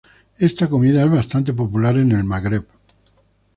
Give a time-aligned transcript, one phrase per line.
[0.39, 2.65] Esta comida es bastante popular en el Magreb.